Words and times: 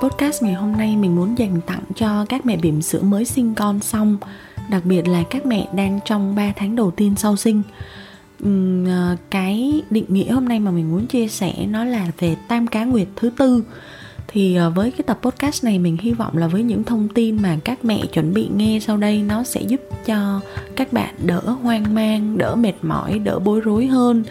Tập 0.00 0.08
podcast 0.08 0.42
ngày 0.42 0.54
hôm 0.54 0.72
nay, 0.72 0.96
mình 0.96 1.16
muốn 1.16 1.38
dành 1.38 1.60
tặng 1.66 1.82
cho 1.96 2.26
các 2.28 2.46
mẹ 2.46 2.56
bỉm 2.56 2.82
sữa 2.82 3.00
mới 3.02 3.24
sinh 3.24 3.54
con 3.54 3.80
xong. 3.80 4.16
Đặc 4.70 4.84
biệt 4.84 5.08
là 5.08 5.22
các 5.30 5.46
mẹ 5.46 5.68
đang 5.74 6.00
trong 6.04 6.34
3 6.34 6.52
tháng 6.56 6.76
đầu 6.76 6.90
tiên 6.90 7.14
sau 7.16 7.36
sinh. 7.36 7.62
Ờ, 8.86 9.16
cái 9.30 9.82
định 9.90 10.04
nghĩa 10.08 10.32
hôm 10.32 10.48
nay 10.48 10.60
mà 10.60 10.70
mình 10.70 10.90
muốn 10.90 11.06
chia 11.06 11.28
sẻ 11.28 11.66
nó 11.68 11.84
là 11.84 12.10
về 12.18 12.36
tam 12.48 12.66
cá 12.66 12.84
nguyệt 12.84 13.08
thứ 13.16 13.30
tư. 13.36 13.64
Thì 14.28 14.56
ờ, 14.56 14.70
với 14.70 14.90
cái 14.90 15.02
tập 15.06 15.18
podcast 15.22 15.64
này, 15.64 15.78
mình 15.78 15.96
hy 16.00 16.12
vọng 16.12 16.36
là 16.36 16.46
với 16.46 16.62
những 16.62 16.84
thông 16.84 17.08
tin 17.08 17.42
mà 17.42 17.58
các 17.64 17.84
mẹ 17.84 18.06
chuẩn 18.12 18.34
bị 18.34 18.48
nghe 18.56 18.78
sau 18.82 18.96
đây, 18.96 19.22
nó 19.22 19.44
sẽ 19.44 19.62
giúp 19.62 19.80
cho 20.06 20.40
các 20.76 20.92
bạn 20.92 21.14
đỡ 21.22 21.40
hoang 21.40 21.94
mang, 21.94 22.38
đỡ 22.38 22.54
mệt 22.54 22.74
mỏi, 22.82 23.18
đỡ 23.18 23.38
bối 23.38 23.60
rối 23.60 23.86
hơn 23.86 24.24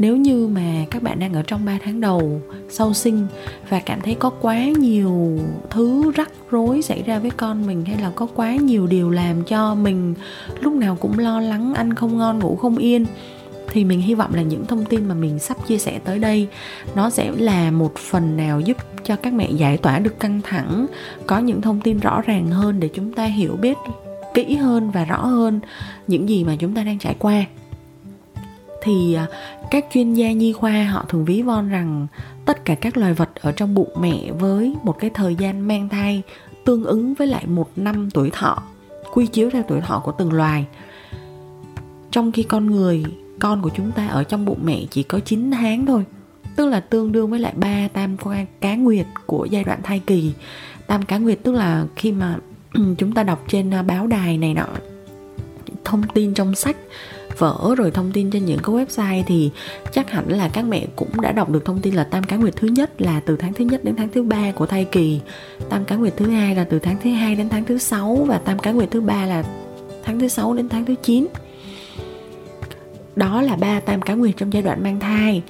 nếu 0.00 0.16
như 0.16 0.46
mà 0.46 0.84
các 0.90 1.02
bạn 1.02 1.18
đang 1.18 1.32
ở 1.32 1.42
trong 1.42 1.64
3 1.64 1.78
tháng 1.84 2.00
đầu 2.00 2.40
sau 2.68 2.94
sinh 2.94 3.26
và 3.68 3.80
cảm 3.80 4.00
thấy 4.00 4.14
có 4.14 4.30
quá 4.30 4.64
nhiều 4.64 5.38
thứ 5.70 6.12
rắc 6.14 6.30
rối 6.50 6.82
xảy 6.82 7.02
ra 7.02 7.18
với 7.18 7.30
con 7.30 7.66
mình 7.66 7.84
hay 7.84 8.00
là 8.00 8.10
có 8.14 8.26
quá 8.34 8.56
nhiều 8.56 8.86
điều 8.86 9.10
làm 9.10 9.44
cho 9.44 9.74
mình 9.74 10.14
lúc 10.60 10.72
nào 10.72 10.96
cũng 11.00 11.18
lo 11.18 11.40
lắng, 11.40 11.74
ăn 11.74 11.94
không 11.94 12.18
ngon, 12.18 12.38
ngủ 12.38 12.56
không 12.56 12.76
yên, 12.76 13.06
thì 13.68 13.84
mình 13.84 14.00
hy 14.00 14.14
vọng 14.14 14.34
là 14.34 14.42
những 14.42 14.66
thông 14.66 14.84
tin 14.84 15.08
mà 15.08 15.14
mình 15.14 15.38
sắp 15.38 15.66
chia 15.66 15.78
sẻ 15.78 16.00
tới 16.04 16.18
đây, 16.18 16.48
nó 16.94 17.10
sẽ 17.10 17.32
là 17.38 17.70
một 17.70 17.94
phần 17.96 18.36
nào 18.36 18.60
giúp 18.60 18.76
cho 19.04 19.16
các 19.16 19.32
mẹ 19.32 19.50
giải 19.50 19.76
tỏa 19.76 19.98
được 19.98 20.20
căng 20.20 20.40
thẳng, 20.44 20.86
có 21.26 21.38
những 21.38 21.60
thông 21.60 21.80
tin 21.80 21.98
rõ 21.98 22.22
ràng 22.26 22.46
hơn 22.46 22.80
để 22.80 22.88
chúng 22.94 23.12
ta 23.12 23.24
hiểu 23.24 23.56
biết 23.56 23.76
kỹ 24.34 24.54
hơn 24.54 24.90
và 24.90 25.04
rõ 25.04 25.26
hơn 25.26 25.60
những 26.06 26.28
gì 26.28 26.44
mà 26.44 26.56
chúng 26.58 26.74
ta 26.74 26.82
đang 26.82 26.98
trải 26.98 27.14
qua 27.18 27.44
thì 28.82 29.14
à, 29.14 29.26
các 29.70 29.86
chuyên 29.92 30.14
gia 30.14 30.32
nhi 30.32 30.52
khoa 30.52 30.84
họ 30.84 31.04
thường 31.08 31.24
ví 31.24 31.42
von 31.42 31.68
rằng 31.68 32.06
tất 32.44 32.64
cả 32.64 32.74
các 32.74 32.96
loài 32.96 33.14
vật 33.14 33.30
ở 33.34 33.52
trong 33.52 33.74
bụng 33.74 33.90
mẹ 34.00 34.32
với 34.38 34.74
một 34.82 34.98
cái 34.98 35.10
thời 35.14 35.34
gian 35.34 35.68
mang 35.68 35.88
thai 35.88 36.22
tương 36.64 36.84
ứng 36.84 37.14
với 37.14 37.26
lại 37.26 37.46
một 37.46 37.70
năm 37.76 38.10
tuổi 38.10 38.30
thọ, 38.30 38.62
quy 39.12 39.26
chiếu 39.26 39.50
theo 39.50 39.62
tuổi 39.68 39.80
thọ 39.80 40.02
của 40.04 40.12
từng 40.12 40.32
loài. 40.32 40.66
Trong 42.10 42.32
khi 42.32 42.42
con 42.42 42.66
người, 42.66 43.04
con 43.40 43.62
của 43.62 43.70
chúng 43.76 43.92
ta 43.92 44.06
ở 44.06 44.24
trong 44.24 44.44
bụng 44.44 44.58
mẹ 44.64 44.84
chỉ 44.90 45.02
có 45.02 45.20
9 45.20 45.50
tháng 45.50 45.86
thôi, 45.86 46.04
tức 46.56 46.66
là 46.66 46.80
tương 46.80 47.12
đương 47.12 47.30
với 47.30 47.40
lại 47.40 47.52
ba 47.56 47.88
tam 47.92 48.16
cá 48.60 48.74
nguyệt 48.74 49.06
của 49.26 49.44
giai 49.44 49.64
đoạn 49.64 49.80
thai 49.82 49.98
kỳ. 49.98 50.32
Tam 50.86 51.02
cá 51.02 51.18
nguyệt 51.18 51.38
tức 51.42 51.52
là 51.52 51.86
khi 51.96 52.12
mà 52.12 52.38
chúng 52.98 53.12
ta 53.12 53.22
đọc 53.22 53.44
trên 53.48 53.70
à, 53.70 53.82
báo 53.82 54.06
đài 54.06 54.38
này 54.38 54.54
nọ, 54.54 54.66
thông 55.84 56.02
tin 56.14 56.34
trong 56.34 56.54
sách 56.54 56.76
vở 57.40 57.74
rồi 57.76 57.90
thông 57.90 58.12
tin 58.12 58.30
trên 58.30 58.44
những 58.44 58.58
cái 58.58 58.74
website 58.74 59.22
thì 59.26 59.50
chắc 59.92 60.10
hẳn 60.10 60.28
là 60.28 60.48
các 60.48 60.62
mẹ 60.62 60.86
cũng 60.96 61.20
đã 61.20 61.32
đọc 61.32 61.50
được 61.50 61.64
thông 61.64 61.80
tin 61.80 61.94
là 61.94 62.04
tam 62.04 62.24
cá 62.24 62.36
nguyệt 62.36 62.56
thứ 62.56 62.68
nhất 62.68 63.00
là 63.02 63.20
từ 63.20 63.36
tháng 63.36 63.52
thứ 63.52 63.64
nhất 63.64 63.84
đến 63.84 63.96
tháng 63.96 64.08
thứ 64.08 64.22
ba 64.22 64.52
của 64.52 64.66
thai 64.66 64.84
kỳ. 64.84 65.20
Tam 65.68 65.84
cá 65.84 65.96
nguyệt 65.96 66.16
thứ 66.16 66.30
hai 66.30 66.54
là 66.54 66.64
từ 66.64 66.78
tháng 66.78 66.96
thứ 67.04 67.10
hai 67.10 67.34
đến 67.34 67.48
tháng 67.48 67.64
thứ 67.64 67.78
sáu 67.78 68.24
và 68.28 68.38
tam 68.38 68.58
cá 68.58 68.70
nguyệt 68.70 68.90
thứ 68.90 69.00
ba 69.00 69.26
là 69.26 69.44
tháng 70.04 70.20
thứ 70.20 70.28
sáu 70.28 70.54
đến 70.54 70.68
tháng 70.68 70.84
thứ 70.84 70.94
chín. 71.02 71.26
Đó 73.16 73.42
là 73.42 73.56
ba 73.56 73.80
tam 73.80 74.02
cá 74.02 74.14
nguyệt 74.14 74.36
trong 74.36 74.52
giai 74.52 74.62
đoạn 74.62 74.82
mang 74.82 75.00
thai. 75.00 75.42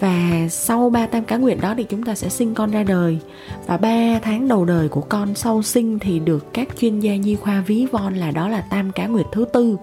Và 0.00 0.48
sau 0.50 0.90
ba 0.90 1.06
tam 1.06 1.24
cá 1.24 1.36
nguyệt 1.36 1.58
đó 1.60 1.74
thì 1.76 1.84
chúng 1.84 2.02
ta 2.02 2.14
sẽ 2.14 2.28
sinh 2.28 2.54
con 2.54 2.70
ra 2.70 2.82
đời. 2.82 3.18
Và 3.66 3.76
3 3.76 4.18
tháng 4.22 4.48
đầu 4.48 4.64
đời 4.64 4.88
của 4.88 5.00
con 5.00 5.34
sau 5.34 5.62
sinh 5.62 5.98
thì 5.98 6.18
được 6.18 6.46
các 6.52 6.68
chuyên 6.78 7.00
gia 7.00 7.16
nhi 7.16 7.34
khoa 7.34 7.60
ví 7.66 7.86
von 7.92 8.14
là 8.14 8.30
đó 8.30 8.48
là 8.48 8.60
tam 8.60 8.92
cá 8.92 9.06
nguyệt 9.06 9.26
thứ 9.32 9.44
tư 9.52 9.76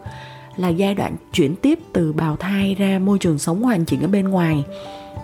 là 0.57 0.69
giai 0.69 0.95
đoạn 0.95 1.15
chuyển 1.33 1.55
tiếp 1.55 1.79
từ 1.93 2.13
bào 2.13 2.35
thai 2.35 2.75
ra 2.75 2.99
môi 2.99 3.19
trường 3.19 3.39
sống 3.39 3.63
hoàn 3.63 3.85
chỉnh 3.85 4.01
ở 4.01 4.07
bên 4.07 4.29
ngoài. 4.29 4.63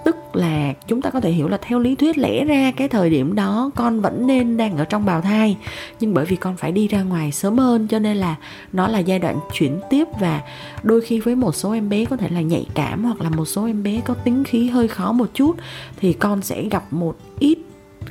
Tức 0.06 0.16
là 0.34 0.73
chúng 0.88 1.01
ta 1.01 1.09
có 1.09 1.19
thể 1.19 1.31
hiểu 1.31 1.47
là 1.47 1.57
theo 1.62 1.79
lý 1.79 1.95
thuyết 1.95 2.17
lẽ 2.17 2.45
ra 2.45 2.72
cái 2.78 2.88
thời 2.88 3.09
điểm 3.09 3.35
đó 3.35 3.72
con 3.75 4.01
vẫn 4.01 4.28
nên 4.28 4.57
đang 4.57 4.78
ở 4.78 4.85
trong 4.85 5.06
bào 5.06 5.22
thai, 5.22 5.57
nhưng 6.00 6.13
bởi 6.13 6.25
vì 6.25 6.35
con 6.35 6.57
phải 6.57 6.72
đi 6.72 6.88
ra 6.88 7.03
ngoài 7.03 7.31
sớm 7.31 7.57
hơn 7.57 7.88
cho 7.88 8.00
nên 8.00 8.17
là 8.17 8.35
nó 8.73 8.88
là 8.88 9.00
giai 9.00 9.19
đoạn 9.19 9.40
chuyển 9.53 9.79
tiếp 9.90 10.07
và 10.19 10.41
đôi 10.84 11.01
khi 11.01 11.19
với 11.19 11.35
một 11.35 11.56
số 11.56 11.72
em 11.72 11.90
bé 11.90 12.06
có 12.06 12.17
thể 12.17 12.29
là 12.29 12.41
nhạy 12.41 12.66
cảm 12.73 13.03
hoặc 13.03 13.22
là 13.22 13.29
một 13.29 13.46
số 13.46 13.66
em 13.66 13.84
bé 13.84 14.01
có 14.06 14.13
tính 14.13 14.44
khí 14.44 14.69
hơi 14.69 14.88
khó 14.88 15.11
một 15.11 15.28
chút 15.34 15.56
thì 16.00 16.13
con 16.13 16.41
sẽ 16.41 16.63
gặp 16.63 16.94
một 16.94 17.16
ít 17.40 17.57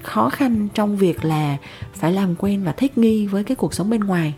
khó 0.03 0.31
khăn 0.31 0.69
trong 0.75 0.97
việc 0.97 1.25
là 1.25 1.57
phải 1.95 2.13
làm 2.13 2.35
quen 2.35 2.65
và 2.65 2.73
thích 2.73 2.99
nghi 2.99 3.27
với 3.27 3.45
cái 3.45 3.57
cuộc 3.57 3.75
sống 3.75 3.91
bên 3.91 4.01
ngoài 4.01 4.35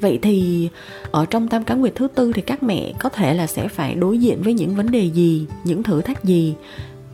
vậy 0.00 0.18
thì 0.22 0.68
ở 1.10 1.26
trong 1.26 1.48
tam 1.48 1.64
cá 1.64 1.74
nguyệt 1.74 1.94
thứ 1.94 2.08
tư 2.14 2.32
thì 2.34 2.42
các 2.42 2.62
mẹ 2.62 2.92
có 2.98 3.08
thể 3.08 3.34
là 3.34 3.46
sẽ 3.46 3.68
phải 3.68 3.94
đối 3.94 4.18
diện 4.18 4.42
với 4.42 4.54
những 4.54 4.74
vấn 4.74 4.90
đề 4.90 5.04
gì, 5.04 5.46
những 5.64 5.82
thử 5.82 6.00
thách 6.00 6.24
gì? 6.24 6.54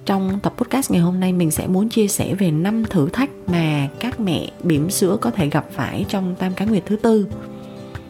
Trong 0.05 0.39
tập 0.43 0.55
podcast 0.59 0.91
ngày 0.91 1.01
hôm 1.01 1.21
nay, 1.21 1.33
mình 1.33 1.51
sẽ 1.51 1.67
muốn 1.67 1.89
chia 1.89 2.09
sẻ 2.09 2.35
về 2.35 2.51
năm 2.51 2.85
thử 2.85 3.09
thách 3.09 3.31
mà 3.47 3.89
các 4.01 4.21
mẹ 4.21 4.51
bỉm 4.63 4.91
sữa 4.91 5.17
có 5.21 5.31
thể 5.31 5.49
gặp 5.49 5.67
phải 5.73 6.05
trong 6.09 6.35
tam 6.39 6.55
cá 6.55 6.65
nguyệt 6.65 6.83
thứ 6.87 6.97
tư. 6.97 7.27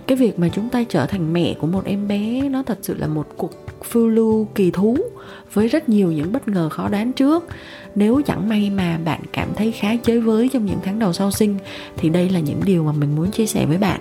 Cái 0.07 0.17
việc 0.17 0.39
mà 0.39 0.49
chúng 0.49 0.69
ta 0.69 0.85
trở 0.89 1.07
thành 1.07 1.33
mẹ 1.33 1.55
của 1.55 1.67
một 1.67 1.85
em 1.85 2.09
bé, 2.09 2.49
nó 2.49 2.63
thật 2.63 2.79
sự 2.83 2.95
là 2.95 3.07
một 3.07 3.27
cuộc 3.37 3.53
phiêu 3.85 4.09
lưu 4.09 4.49
kỳ 4.55 4.71
thú 4.71 4.97
với 5.53 5.69
rất 5.69 5.89
nhiều 5.89 6.13
những 6.13 6.33
bất 6.33 6.49
ngờ 6.49 6.69
khó 6.69 6.89
đoán 6.89 7.13
trước. 7.13 7.45
Nếu 7.95 8.23
chẳng 8.27 8.49
may 8.49 8.71
mà 8.71 8.99
bạn 9.05 9.21
cảm 9.33 9.49
thấy 9.57 9.73
khá 9.73 9.97
chơi 9.97 10.21
với 10.21 10.49
trong 10.53 10.67
những 10.67 10.79
tháng 10.85 10.99
đầu 10.99 11.13
sau 11.13 11.31
sinh, 11.31 11.57
thì 11.97 12.09
đây 12.09 12.29
là 12.29 12.41
những 12.41 12.61
điều 12.65 12.85
mà 12.85 12.93
mình 12.93 13.17
muốn 13.17 13.31
chia 13.31 13.47
sẻ 13.47 13.67
với 13.67 13.79
bạn 13.79 14.01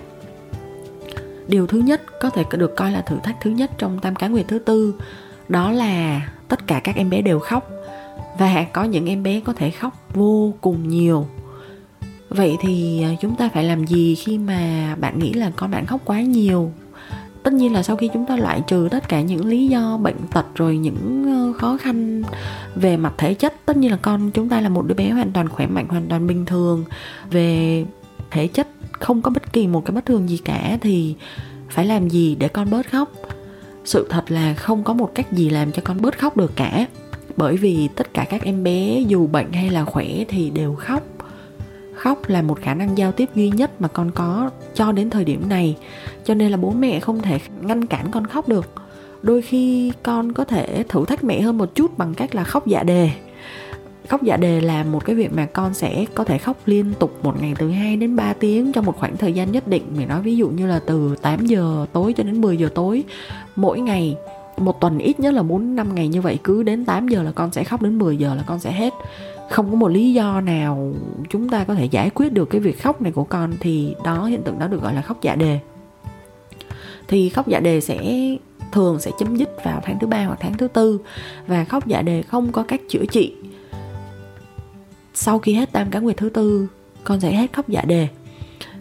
điều 1.48 1.66
thứ 1.66 1.78
nhất 1.78 2.02
có 2.20 2.30
thể 2.30 2.44
được 2.58 2.76
coi 2.76 2.92
là 2.92 3.00
thử 3.00 3.16
thách 3.22 3.36
thứ 3.40 3.50
nhất 3.50 3.70
trong 3.78 3.98
tam 3.98 4.14
cá 4.14 4.28
nguyệt 4.28 4.48
thứ 4.48 4.58
tư, 4.58 4.94
đó 5.48 5.72
là 5.72 6.20
tất 6.48 6.66
cả 6.66 6.80
các 6.84 6.96
em 6.96 7.10
bé 7.10 7.22
đều 7.22 7.38
khóc. 7.38 7.70
Và 8.38 8.66
có 8.72 8.84
những 8.84 9.06
em 9.06 9.22
bé 9.22 9.40
có 9.40 9.52
thể 9.52 9.70
khóc 9.70 9.92
vô 10.14 10.54
cùng 10.60 10.88
nhiều. 10.88 11.26
Vậy 12.28 12.56
thì 12.60 13.02
à, 13.02 13.10
chúng 13.20 13.36
ta 13.36 13.48
phải 13.54 13.64
làm 13.64 13.86
gì 13.86 14.14
khi 14.14 14.38
mà 14.38 14.94
bạn 15.00 15.18
nghĩ 15.18 15.32
là 15.32 15.50
con 15.56 15.70
bạn 15.70 15.86
khóc 15.86 16.00
quá 16.04 16.20
nhiều? 16.20 16.72
Tất 17.42 17.52
nhiên 17.52 17.72
là 17.72 17.82
sau 17.82 17.96
khi 17.96 18.08
chúng 18.14 18.26
ta 18.26 18.36
loại 18.36 18.62
trừ 18.66 18.88
tất 18.90 19.08
cả 19.08 19.20
những 19.20 19.46
lý 19.46 19.66
do 19.66 19.96
bệnh 19.96 20.16
tật 20.32 20.46
rồi 20.54 20.76
những 20.76 21.24
ờ, 21.26 21.58
khó 21.58 21.76
khăn 21.76 22.22
về 22.74 22.96
mặt 22.96 23.14
thể 23.18 23.34
chất, 23.34 23.54
tất 23.66 23.76
nhiên 23.76 23.90
là 23.90 23.98
con 24.02 24.30
chúng 24.30 24.48
ta 24.48 24.60
là 24.60 24.68
một 24.68 24.86
đứa 24.86 24.94
bé 24.94 25.10
hoàn 25.10 25.32
toàn 25.32 25.48
khỏe 25.48 25.66
mạnh, 25.66 25.86
hoàn 25.88 26.06
toàn 26.08 26.26
bình 26.26 26.46
thường. 26.46 26.84
Về 27.30 27.84
thể 28.30 28.46
chất 28.48 28.68
không 29.00 29.22
có 29.22 29.30
bất 29.30 29.52
kỳ 29.52 29.66
một 29.66 29.84
cái 29.84 29.94
bất 29.94 30.06
thường 30.06 30.28
gì 30.28 30.38
cả 30.44 30.78
thì 30.80 31.14
phải 31.70 31.86
làm 31.86 32.08
gì 32.08 32.34
để 32.34 32.48
con 32.48 32.70
bớt 32.70 32.90
khóc? 32.90 33.12
Sự 33.84 34.06
thật 34.10 34.30
là 34.30 34.54
không 34.54 34.84
có 34.84 34.92
một 34.92 35.10
cách 35.14 35.32
gì 35.32 35.50
làm 35.50 35.72
cho 35.72 35.82
con 35.84 36.00
bớt 36.00 36.18
khóc 36.18 36.36
được 36.36 36.52
cả. 36.56 36.86
Bởi 37.36 37.56
vì 37.56 37.88
tất 37.96 38.14
cả 38.14 38.26
các 38.30 38.42
em 38.42 38.64
bé 38.64 39.00
dù 39.08 39.26
bệnh 39.26 39.52
hay 39.52 39.70
là 39.70 39.84
khỏe 39.84 40.06
thì 40.28 40.50
đều 40.50 40.74
khóc. 40.74 41.02
Khóc 41.94 42.28
là 42.28 42.42
một 42.42 42.60
khả 42.60 42.74
năng 42.74 42.98
giao 42.98 43.12
tiếp 43.12 43.28
duy 43.34 43.50
nhất 43.50 43.80
mà 43.80 43.88
con 43.88 44.10
có 44.10 44.50
cho 44.74 44.92
đến 44.92 45.10
thời 45.10 45.24
điểm 45.24 45.48
này. 45.48 45.76
Cho 46.24 46.34
nên 46.34 46.50
là 46.50 46.56
bố 46.56 46.70
mẹ 46.70 47.00
không 47.00 47.22
thể 47.22 47.38
ngăn 47.60 47.86
cản 47.86 48.10
con 48.10 48.26
khóc 48.26 48.48
được. 48.48 48.72
Đôi 49.22 49.42
khi 49.42 49.92
con 50.02 50.32
có 50.32 50.44
thể 50.44 50.84
thử 50.88 51.04
thách 51.04 51.24
mẹ 51.24 51.40
hơn 51.40 51.58
một 51.58 51.74
chút 51.74 51.98
bằng 51.98 52.14
cách 52.14 52.34
là 52.34 52.44
khóc 52.44 52.66
dạ 52.66 52.82
đề 52.82 53.10
khóc 54.06 54.22
dạ 54.22 54.36
đề 54.36 54.60
là 54.60 54.84
một 54.84 55.04
cái 55.04 55.16
việc 55.16 55.32
mà 55.32 55.46
con 55.46 55.74
sẽ 55.74 56.04
có 56.14 56.24
thể 56.24 56.38
khóc 56.38 56.56
liên 56.66 56.92
tục 56.98 57.18
một 57.22 57.40
ngày 57.40 57.54
từ 57.58 57.70
2 57.70 57.96
đến 57.96 58.16
3 58.16 58.32
tiếng 58.32 58.72
trong 58.72 58.84
một 58.84 58.96
khoảng 58.98 59.16
thời 59.16 59.32
gian 59.32 59.52
nhất 59.52 59.68
định. 59.68 59.82
Mình 59.96 60.08
nói 60.08 60.22
ví 60.22 60.36
dụ 60.36 60.48
như 60.48 60.66
là 60.66 60.80
từ 60.86 61.16
8 61.22 61.46
giờ 61.46 61.86
tối 61.92 62.12
cho 62.12 62.24
đến 62.24 62.40
10 62.40 62.56
giờ 62.56 62.68
tối, 62.74 63.04
mỗi 63.56 63.80
ngày, 63.80 64.16
một 64.56 64.80
tuần 64.80 64.98
ít 64.98 65.20
nhất 65.20 65.34
là 65.34 65.42
4 65.42 65.76
năm 65.76 65.94
ngày 65.94 66.08
như 66.08 66.20
vậy. 66.20 66.38
Cứ 66.44 66.62
đến 66.62 66.84
8 66.84 67.08
giờ 67.08 67.22
là 67.22 67.32
con 67.32 67.52
sẽ 67.52 67.64
khóc, 67.64 67.82
đến 67.82 67.98
10 67.98 68.16
giờ 68.16 68.34
là 68.34 68.42
con 68.46 68.58
sẽ 68.58 68.72
hết. 68.72 68.94
Không 69.50 69.70
có 69.70 69.76
một 69.76 69.88
lý 69.88 70.12
do 70.12 70.40
nào 70.40 70.94
chúng 71.28 71.48
ta 71.48 71.64
có 71.64 71.74
thể 71.74 71.84
giải 71.84 72.10
quyết 72.10 72.32
được 72.32 72.50
cái 72.50 72.60
việc 72.60 72.82
khóc 72.82 73.02
này 73.02 73.12
của 73.12 73.24
con 73.24 73.52
thì 73.60 73.94
đó, 74.04 74.24
hiện 74.24 74.42
tượng 74.42 74.58
đó 74.58 74.66
được 74.66 74.82
gọi 74.82 74.94
là 74.94 75.02
khóc 75.02 75.18
dạ 75.22 75.34
đề. 75.34 75.58
Thì 77.08 77.28
khóc 77.28 77.48
dạ 77.48 77.60
đề 77.60 77.80
sẽ, 77.80 77.98
thường 78.72 78.98
sẽ 79.00 79.10
chấm 79.18 79.36
dứt 79.36 79.64
vào 79.64 79.80
tháng 79.84 79.98
thứ 79.98 80.06
ba 80.06 80.24
hoặc 80.24 80.38
tháng 80.40 80.56
thứ 80.56 80.68
tư. 80.68 81.00
Và 81.46 81.64
khóc 81.64 81.86
dạ 81.86 82.02
đề 82.02 82.22
không 82.22 82.52
có 82.52 82.62
cách 82.62 82.80
chữa 82.88 83.04
trị 83.10 83.34
sau 85.18 85.38
khi 85.38 85.54
hết 85.54 85.72
tam 85.72 85.90
cá 85.90 85.98
nguyệt 85.98 86.16
thứ 86.16 86.28
tư, 86.28 86.68
con 87.04 87.20
sẽ 87.20 87.32
hết 87.32 87.52
khóc 87.52 87.68
dạ 87.68 87.82
đề. 87.86 88.08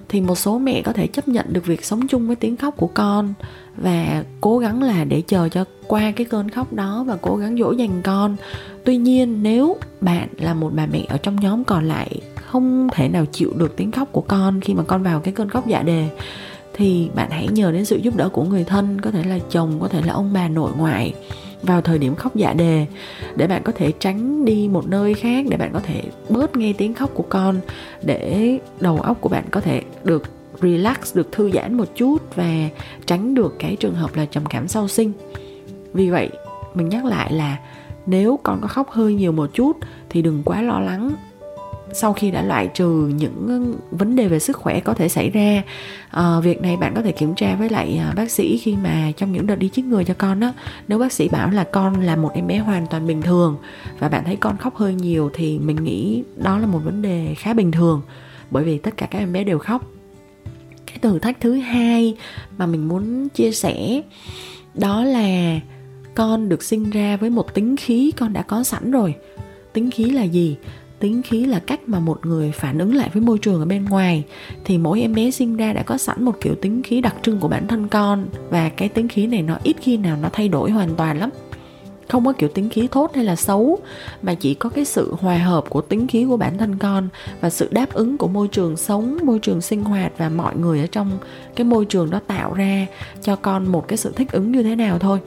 Thì 0.10 0.22
một 0.22 0.36
số 0.36 0.58
mẹ 0.58 0.82
có 0.82 0.94
thể 0.94 1.08
chấp 1.08 1.28
nhận 1.28 1.46
được 1.50 1.66
việc 1.66 1.86
sống 1.86 2.08
chung 2.08 2.28
với 2.28 2.36
tiếng 2.36 2.58
khóc 2.58 2.74
của 2.78 2.90
con 2.94 3.34
và 3.78 4.24
cố 4.42 4.58
gắng 4.58 4.84
là 4.84 5.04
để 5.04 5.22
chờ 5.22 5.50
cho 5.50 5.66
qua 5.88 6.12
cái 6.12 6.26
cơn 6.26 6.50
khóc 6.50 6.74
đó 6.74 7.04
và 7.08 7.18
cố 7.22 7.36
gắng 7.36 7.58
dỗ 7.58 7.72
dành 7.72 8.02
con. 8.04 8.36
Tuy 8.84 8.98
nhiên, 8.98 9.44
nếu 9.44 9.78
bạn 10.02 10.28
là 10.38 10.54
một 10.54 10.72
bà 10.76 10.86
mẹ 10.86 11.06
ở 11.10 11.18
trong 11.18 11.36
nhóm 11.36 11.64
còn 11.64 11.88
lại 11.88 12.22
không 12.36 12.90
thể 12.94 13.10
nào 13.10 13.26
chịu 13.26 13.52
được 13.56 13.76
tiếng 13.78 13.92
khóc 13.92 14.10
của 14.12 14.22
con 14.22 14.62
khi 14.62 14.74
mà 14.74 14.84
con 14.84 15.04
vào 15.04 15.20
cái 15.20 15.34
cơn 15.34 15.50
khóc 15.50 15.68
dạ 15.68 15.82
đề, 15.82 16.10
thì 16.74 17.10
bạn 17.16 17.32
hãy 17.32 17.48
nhờ 17.48 17.72
đến 17.72 17.86
sự 17.86 17.98
giúp 17.98 18.16
đỡ 18.16 18.30
của 18.30 18.44
người 18.44 18.64
thân, 18.64 19.02
có 19.02 19.12
thể 19.12 19.24
là 19.24 19.40
chồng, 19.50 19.78
có 19.80 19.88
thể 19.88 20.02
là 20.02 20.14
ông 20.14 20.34
bà 20.34 20.48
nội 20.48 20.72
ngoại 20.78 21.14
vào 21.66 21.82
thời 21.82 21.98
điểm 22.00 22.16
khóc 22.16 22.36
dạ 22.36 22.54
đề, 22.54 22.86
để 23.36 23.48
bạn 23.48 23.64
có 23.64 23.72
thể 23.76 23.92
tránh 24.00 24.46
đi 24.46 24.70
một 24.72 24.88
nơi 24.88 25.14
khác, 25.14 25.46
để 25.50 25.58
bạn 25.58 25.70
có 25.74 25.80
thể 25.80 26.04
bớt 26.30 26.56
nghe 26.58 26.74
tiếng 26.78 26.94
khóc 26.94 27.12
của 27.14 27.26
con, 27.30 27.60
để 28.04 28.60
đầu 28.80 28.98
óc 29.02 29.18
của 29.22 29.30
bạn 29.30 29.44
có 29.52 29.62
thể 29.62 29.82
được 30.04 30.24
relax, 30.62 31.16
được 31.16 31.32
thư 31.32 31.52
giãn 31.52 31.74
một 31.74 31.88
chút 31.96 32.18
và 32.36 32.70
tránh 33.06 33.34
được 33.34 33.56
cái 33.60 33.76
trường 33.76 33.96
hợp 33.96 34.16
là 34.16 34.26
trầm 34.26 34.46
cảm 34.46 34.68
sau 34.68 34.88
sinh. 34.88 35.12
Vì 35.94 36.10
vậy, 36.10 36.30
mình 36.74 36.90
nhắc 36.90 37.06
lại 37.06 37.34
là 37.34 37.58
nếu 38.06 38.40
con 38.44 38.60
có 38.62 38.68
khóc 38.68 38.90
hơi 38.90 39.14
nhiều 39.14 39.32
một 39.32 39.50
chút 39.54 39.78
thì 40.10 40.22
đừng 40.22 40.42
quá 40.46 40.62
lo 40.62 40.80
lắng 40.80 41.12
sau 41.94 42.14
khi 42.14 42.32
đã 42.32 42.42
loại 42.42 42.68
trừ 42.68 43.12
những 43.16 43.76
vấn 43.92 44.16
đề 44.16 44.28
về 44.28 44.40
sức 44.40 44.58
khỏe 44.58 44.80
có 44.80 44.94
thể 44.94 45.10
xảy 45.10 45.30
ra 45.30 45.64
à, 46.10 46.40
việc 46.40 46.62
này 46.62 46.78
bạn 46.78 46.94
có 46.96 47.02
thể 47.02 47.12
kiểm 47.12 47.36
tra 47.36 47.56
với 47.56 47.70
lại 47.70 48.02
ờ, 48.08 48.14
bác 48.16 48.32
sĩ 48.32 48.58
khi 48.58 48.76
mà 48.84 49.12
trong 49.18 49.32
những 49.32 49.48
đợt 49.48 49.56
đi 49.56 49.70
chích 49.70 49.86
ngừa 49.86 50.04
cho 50.04 50.14
con 50.18 50.40
đó 50.40 50.54
nếu 50.88 51.00
bác 51.00 51.12
sĩ 51.12 51.30
bảo 51.30 51.50
là 51.52 51.64
con 51.64 52.02
là 52.02 52.16
một 52.16 52.32
em 52.34 52.48
bé 52.48 52.58
hoàn 52.58 52.88
toàn 52.88 53.08
bình 53.08 53.22
thường 53.22 53.58
và 54.00 54.10
bạn 54.10 54.24
thấy 54.26 54.36
con 54.36 54.58
khóc 54.58 54.76
hơi 54.76 54.94
nhiều 54.94 55.30
thì 55.34 55.60
mình 55.60 55.84
nghĩ 55.84 56.24
đó 56.38 56.58
là 56.58 56.66
một 56.66 56.80
vấn 56.84 57.02
đề 57.02 57.36
khá 57.38 57.54
bình 57.54 57.72
thường 57.72 58.02
bởi 58.52 58.64
vì 58.64 58.78
tất 58.78 58.98
cả 58.98 59.06
các 59.06 59.20
em 59.20 59.34
bé 59.34 59.44
đều 59.44 59.60
khóc. 59.60 59.92
Cái 60.86 60.98
thử 61.02 61.20
thách 61.20 61.40
thứ 61.40 61.54
hai 61.54 62.16
mà 62.58 62.66
mình 62.66 62.88
muốn 62.88 63.30
chia 63.30 63.52
sẻ 63.52 64.02
đó 64.74 65.04
là 65.04 65.60
con 66.16 66.50
được 66.50 66.64
sinh 66.64 66.90
ra 66.90 67.18
với 67.18 67.30
một 67.30 67.54
tính 67.54 67.76
khí 67.78 68.12
con 68.18 68.34
đã 68.34 68.42
có 68.42 68.64
sẵn 68.64 68.92
rồi. 68.92 69.16
Tính 69.74 69.92
khí 69.92 70.04
là 70.06 70.24
gì? 70.24 70.58
Tính 71.00 71.22
khí 71.22 71.46
là 71.46 71.60
cách 71.60 71.80
mà 71.88 72.00
một 72.00 72.26
người 72.26 72.52
phản 72.52 72.78
ứng 72.78 72.96
lại 72.96 73.10
với 73.14 73.22
môi 73.22 73.38
trường 73.40 73.60
ở 73.60 73.66
bên 73.66 73.86
ngoài. 73.86 74.24
Thì 74.64 74.78
mỗi 74.78 75.02
em 75.02 75.16
bé 75.16 75.32
sinh 75.32 75.58
ra 75.58 75.74
đã 75.74 75.84
có 75.84 75.98
sẵn 75.98 76.24
một 76.24 76.42
kiểu 76.42 76.56
tính 76.56 76.84
khí 76.84 77.02
đặc 77.02 77.16
trưng 77.22 77.40
của 77.40 77.48
bản 77.48 77.68
thân 77.68 77.88
con. 77.88 78.26
Và 78.50 78.70
cái 78.70 78.90
tính 78.90 79.08
khí 79.08 79.28
này 79.28 79.42
nó 79.42 79.58
ít 79.64 79.76
khi 79.82 79.98
nào 79.98 80.18
nó 80.22 80.30
thay 80.34 80.50
đổi 80.50 80.72
hoàn 80.72 80.96
toàn 80.96 81.20
lắm. 81.20 81.30
Không 82.10 82.26
có 82.26 82.34
kiểu 82.34 82.50
tính 82.50 82.70
khí 82.70 82.88
tốt 82.88 83.12
hay 83.16 83.26
là 83.26 83.36
xấu, 83.36 83.80
mà 84.22 84.34
chỉ 84.34 84.54
có 84.54 84.70
cái 84.70 84.86
sự 84.86 85.16
hòa 85.20 85.38
hợp 85.38 85.70
của 85.70 85.82
tính 85.82 86.08
khí 86.08 86.26
của 86.26 86.38
bản 86.38 86.58
thân 86.58 86.78
con 86.78 87.10
và 87.42 87.50
sự 87.50 87.70
đáp 87.72 87.94
ứng 87.94 88.18
của 88.18 88.28
môi 88.28 88.48
trường 88.48 88.78
sống, 88.78 89.18
môi 89.24 89.40
trường 89.40 89.62
sinh 89.62 89.84
hoạt 89.84 90.12
và 90.18 90.30
mọi 90.30 90.58
người 90.58 90.80
ở 90.80 90.88
trong 90.88 91.12
cái 91.56 91.66
môi 91.66 91.86
trường 91.86 92.10
đó 92.10 92.20
tạo 92.28 92.54
ra 92.54 92.86
cho 93.22 93.36
con 93.36 93.68
một 93.68 93.88
cái 93.88 93.98
sự 93.98 94.14
thích 94.16 94.32
ứng 94.32 94.52
như 94.52 94.64
thế 94.64 94.76
nào 94.76 95.00
thôi 95.00 95.20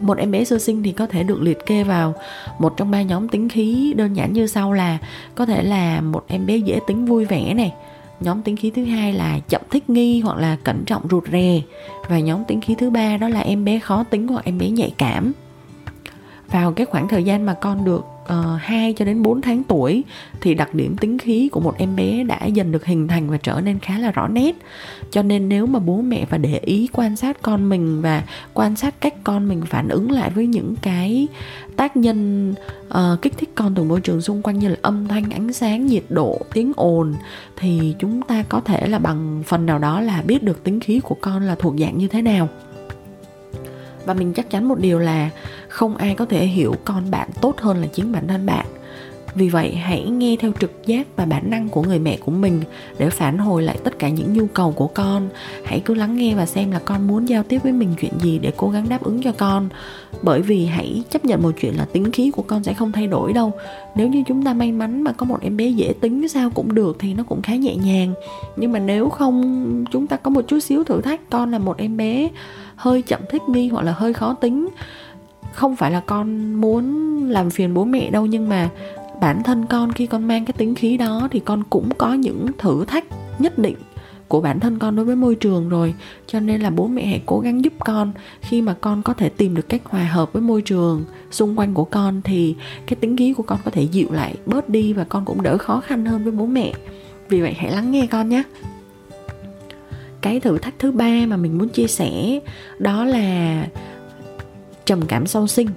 một 0.00 0.18
em 0.18 0.30
bé 0.30 0.44
sơ 0.44 0.58
sinh 0.58 0.82
thì 0.82 0.92
có 0.92 1.06
thể 1.06 1.22
được 1.22 1.42
liệt 1.42 1.66
kê 1.66 1.84
vào 1.84 2.14
một 2.58 2.76
trong 2.76 2.90
ba 2.90 3.02
nhóm 3.02 3.28
tính 3.28 3.48
khí 3.48 3.94
đơn 3.96 4.16
giản 4.16 4.32
như 4.32 4.46
sau 4.46 4.72
là, 4.72 4.98
có 5.34 5.46
thể 5.46 5.62
là 5.62 6.00
một 6.00 6.24
em 6.28 6.46
bé 6.46 6.56
dễ 6.56 6.80
tính 6.86 7.06
vui 7.06 7.24
vẻ 7.24 7.54
này, 7.54 7.74
nhóm 8.20 8.42
tính 8.42 8.56
khí 8.56 8.70
thứ 8.70 8.84
hai 8.84 9.12
là 9.12 9.38
chậm 9.48 9.62
thích 9.70 9.90
nghi 9.90 10.20
hoặc 10.20 10.38
là 10.38 10.56
cẩn 10.64 10.84
trọng 10.84 11.02
rụt 11.10 11.24
rè, 11.32 11.60
và 12.08 12.18
nhóm 12.18 12.44
tính 12.44 12.60
khí 12.60 12.74
thứ 12.78 12.90
ba 12.90 13.16
đó 13.16 13.28
là 13.28 13.40
em 13.40 13.64
bé 13.64 13.78
khó 13.78 14.04
tính 14.04 14.28
hoặc 14.28 14.44
em 14.44 14.58
bé 14.58 14.68
nhạy 14.68 14.94
cảm. 14.98 15.32
Vào 16.50 16.72
cái 16.72 16.86
khoảng 16.86 17.08
thời 17.08 17.24
gian 17.24 17.46
mà 17.46 17.54
con 17.54 17.84
được 17.84 18.04
Ờ, 18.26 18.54
uh, 18.54 18.60
2 18.60 18.94
cho 18.96 19.04
đến 19.04 19.22
4 19.22 19.40
tháng 19.40 19.62
tuổi 19.64 20.04
thì 20.40 20.54
đặc 20.54 20.74
điểm 20.74 20.96
tính 20.96 21.18
khí 21.18 21.48
của 21.52 21.60
một 21.60 21.74
em 21.78 21.96
bé 21.96 22.24
đã 22.24 22.46
dần 22.46 22.72
được 22.72 22.84
hình 22.84 23.08
thành 23.08 23.30
và 23.30 23.36
trở 23.36 23.60
nên 23.60 23.78
khá 23.78 23.98
là 23.98 24.10
rõ 24.10 24.28
nét. 24.28 24.56
Cho 25.10 25.22
nên 25.22 25.48
nếu 25.48 25.66
mà 25.66 25.78
bố 25.78 26.00
mẹ 26.00 26.24
và 26.30 26.38
để 26.38 26.60
ý 26.64 26.88
quan 26.92 27.16
sát 27.16 27.42
con 27.42 27.68
mình 27.68 28.02
và 28.02 28.22
quan 28.54 28.76
sát 28.76 29.00
cách 29.00 29.14
con 29.24 29.48
mình 29.48 29.62
phản 29.66 29.88
ứng 29.88 30.10
lại 30.10 30.30
với 30.30 30.46
những 30.46 30.74
cái 30.82 31.28
tác 31.76 31.96
nhân 31.96 32.54
uh, 32.88 33.22
kích 33.22 33.38
thích 33.38 33.50
con 33.54 33.74
từ 33.74 33.82
môi 33.82 34.00
trường 34.00 34.20
xung 34.20 34.42
quanh 34.42 34.58
như 34.58 34.68
là 34.68 34.76
âm 34.82 35.08
thanh, 35.08 35.30
ánh 35.30 35.52
sáng, 35.52 35.86
nhiệt 35.86 36.04
độ, 36.08 36.38
tiếng 36.54 36.72
ồn 36.76 37.14
thì 37.56 37.94
chúng 37.98 38.22
ta 38.22 38.44
có 38.48 38.60
thể 38.60 38.86
là 38.86 38.98
bằng 38.98 39.42
phần 39.46 39.66
nào 39.66 39.78
đó 39.78 40.00
là 40.00 40.22
biết 40.22 40.42
được 40.42 40.64
tính 40.64 40.80
khí 40.80 41.00
của 41.00 41.16
con 41.20 41.42
là 41.42 41.54
thuộc 41.54 41.74
dạng 41.78 41.98
như 41.98 42.08
thế 42.08 42.22
nào 42.22 42.48
và 44.06 44.14
mình 44.14 44.32
chắc 44.32 44.50
chắn 44.50 44.68
một 44.68 44.78
điều 44.78 44.98
là 44.98 45.30
không 45.76 45.96
ai 45.96 46.14
có 46.14 46.24
thể 46.24 46.46
hiểu 46.46 46.74
con 46.84 47.10
bạn 47.10 47.28
tốt 47.40 47.60
hơn 47.60 47.76
là 47.80 47.86
chính 47.86 48.12
bản 48.12 48.28
thân 48.28 48.46
bạn. 48.46 48.66
Vì 49.34 49.48
vậy, 49.48 49.74
hãy 49.74 50.04
nghe 50.04 50.36
theo 50.40 50.52
trực 50.60 50.86
giác 50.86 51.06
và 51.16 51.24
bản 51.24 51.50
năng 51.50 51.68
của 51.68 51.82
người 51.82 51.98
mẹ 51.98 52.16
của 52.16 52.32
mình 52.32 52.62
để 52.98 53.10
phản 53.10 53.38
hồi 53.38 53.62
lại 53.62 53.78
tất 53.84 53.98
cả 53.98 54.08
những 54.08 54.32
nhu 54.32 54.46
cầu 54.46 54.72
của 54.72 54.86
con. 54.86 55.28
Hãy 55.64 55.80
cứ 55.80 55.94
lắng 55.94 56.16
nghe 56.16 56.34
và 56.34 56.46
xem 56.46 56.70
là 56.70 56.78
con 56.78 57.06
muốn 57.06 57.28
giao 57.28 57.42
tiếp 57.42 57.62
với 57.62 57.72
mình 57.72 57.94
chuyện 58.00 58.12
gì 58.20 58.38
để 58.38 58.52
cố 58.56 58.70
gắng 58.70 58.88
đáp 58.88 59.02
ứng 59.02 59.22
cho 59.22 59.32
con. 59.32 59.68
Bởi 60.22 60.42
vì 60.42 60.66
hãy 60.66 61.02
chấp 61.10 61.24
nhận 61.24 61.42
một 61.42 61.50
chuyện 61.60 61.76
là 61.76 61.84
tính 61.84 62.12
khí 62.12 62.30
của 62.30 62.42
con 62.42 62.62
sẽ 62.62 62.74
không 62.74 62.92
thay 62.92 63.06
đổi 63.06 63.32
đâu. 63.32 63.52
Nếu 63.94 64.08
như 64.08 64.22
chúng 64.26 64.44
ta 64.44 64.54
may 64.54 64.72
mắn 64.72 65.02
mà 65.02 65.12
có 65.12 65.26
một 65.26 65.38
em 65.40 65.56
bé 65.56 65.68
dễ 65.68 65.92
tính 66.00 66.28
sao 66.28 66.50
cũng 66.50 66.74
được 66.74 66.96
thì 66.98 67.14
nó 67.14 67.22
cũng 67.22 67.42
khá 67.42 67.54
nhẹ 67.54 67.76
nhàng. 67.76 68.14
Nhưng 68.56 68.72
mà 68.72 68.78
nếu 68.78 69.08
không, 69.08 69.84
chúng 69.92 70.06
ta 70.06 70.16
có 70.16 70.30
một 70.30 70.42
chút 70.48 70.60
xíu 70.60 70.84
thử 70.84 71.00
thách, 71.00 71.30
con 71.30 71.50
là 71.50 71.58
một 71.58 71.78
em 71.78 71.96
bé 71.96 72.28
hơi 72.76 73.02
chậm 73.02 73.20
thích 73.30 73.42
nghi 73.48 73.68
hoặc 73.68 73.84
là 73.84 73.92
hơi 73.92 74.12
khó 74.12 74.34
tính 74.34 74.68
không 75.56 75.76
phải 75.76 75.90
là 75.90 76.00
con 76.00 76.54
muốn 76.54 76.84
làm 77.30 77.50
phiền 77.50 77.74
bố 77.74 77.84
mẹ 77.84 78.10
đâu, 78.10 78.26
nhưng 78.26 78.48
mà 78.48 78.68
bản 79.20 79.42
thân 79.42 79.66
con 79.66 79.92
khi 79.92 80.06
con 80.06 80.28
mang 80.28 80.44
cái 80.44 80.52
tính 80.52 80.74
khí 80.74 80.96
đó 80.96 81.28
thì 81.30 81.40
con 81.40 81.62
cũng 81.70 81.88
có 81.98 82.14
những 82.14 82.46
thử 82.58 82.84
thách 82.84 83.04
nhất 83.38 83.58
định 83.58 83.76
của 84.28 84.40
bản 84.40 84.60
thân 84.60 84.78
con 84.78 84.96
đối 84.96 85.04
với 85.04 85.16
môi 85.16 85.34
trường 85.34 85.68
rồi. 85.68 85.94
Cho 86.26 86.40
nên 86.40 86.60
là 86.60 86.70
bố 86.70 86.86
mẹ 86.86 87.06
hãy 87.06 87.22
cố 87.26 87.40
gắng 87.40 87.64
giúp 87.64 87.72
con. 87.78 88.12
Khi 88.40 88.62
mà 88.62 88.74
con 88.80 89.02
có 89.02 89.12
thể 89.12 89.28
tìm 89.28 89.54
được 89.54 89.68
cách 89.68 89.82
hòa 89.84 90.04
hợp 90.04 90.32
với 90.32 90.42
môi 90.42 90.62
trường 90.62 91.04
xung 91.30 91.58
quanh 91.58 91.74
của 91.74 91.84
con 91.84 92.22
thì 92.24 92.54
cái 92.86 92.96
tính 92.96 93.16
khí 93.16 93.32
của 93.32 93.42
con 93.42 93.58
có 93.64 93.70
thể 93.70 93.82
dịu 93.82 94.08
lại, 94.12 94.34
bớt 94.46 94.68
đi 94.68 94.92
và 94.92 95.04
con 95.04 95.24
cũng 95.24 95.42
đỡ 95.42 95.58
khó 95.58 95.80
khăn 95.80 96.06
hơn 96.06 96.22
với 96.22 96.32
bố 96.32 96.46
mẹ. 96.46 96.72
Vì 97.28 97.40
vậy 97.40 97.54
hãy 97.58 97.72
lắng 97.72 97.90
nghe 97.90 98.06
con 98.06 98.28
nhé. 98.28 98.42
Cái 100.20 100.40
thử 100.40 100.58
thách 100.58 100.74
thứ 100.78 100.92
ba 100.92 101.26
mà 101.26 101.36
mình 101.36 101.58
muốn 101.58 101.68
chia 101.68 101.86
sẻ 101.86 102.40
đó 102.78 103.04
là 103.04 103.66
trầm 104.86 105.06
cảm 105.08 105.26
sau 105.26 105.46
sinh. 105.46 105.68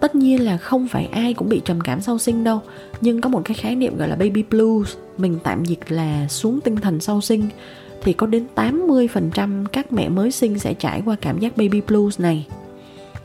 Tất 0.00 0.14
nhiên 0.14 0.44
là 0.44 0.56
không 0.56 0.88
phải 0.88 1.08
ai 1.12 1.34
cũng 1.34 1.48
bị 1.48 1.60
trầm 1.64 1.80
cảm 1.80 2.00
sau 2.00 2.18
sinh 2.18 2.44
đâu, 2.44 2.60
nhưng 3.00 3.20
có 3.20 3.28
một 3.28 3.42
cái 3.44 3.54
khái 3.54 3.76
niệm 3.76 3.96
gọi 3.96 4.08
là 4.08 4.16
baby 4.16 4.44
blues. 4.50 4.96
Mình 5.18 5.38
tạm 5.42 5.64
dịch 5.64 5.80
là 5.88 6.28
xuống 6.28 6.60
tinh 6.60 6.76
thần 6.76 7.00
sau 7.00 7.20
sinh. 7.20 7.48
Thì 8.02 8.12
có 8.12 8.26
đến 8.26 8.46
80% 8.54 9.64
các 9.66 9.92
mẹ 9.92 10.08
mới 10.08 10.30
sinh 10.30 10.58
sẽ 10.58 10.74
trải 10.74 11.02
qua 11.04 11.16
cảm 11.20 11.38
giác 11.38 11.56
baby 11.56 11.80
blues 11.80 12.20
này 12.20 12.46